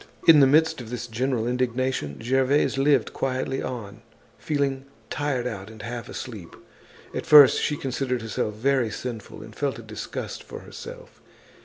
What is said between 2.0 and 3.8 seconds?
Gervaise lived quietly